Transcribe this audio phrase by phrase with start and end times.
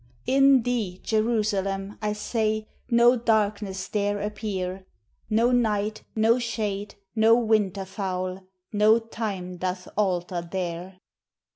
[0.25, 4.87] In thee, Jerusalem, I say, No darkness dare appear
[5.29, 10.97] No night, no shade, no winter foul No time doth alter there.